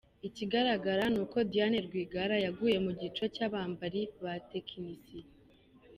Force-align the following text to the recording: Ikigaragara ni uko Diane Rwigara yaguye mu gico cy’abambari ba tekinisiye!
Ikigaragara 0.27 1.03
ni 1.13 1.19
uko 1.23 1.37
Diane 1.51 1.77
Rwigara 1.87 2.35
yaguye 2.45 2.77
mu 2.85 2.91
gico 2.99 3.23
cy’abambari 3.35 4.01
ba 4.23 4.33
tekinisiye! 4.51 5.27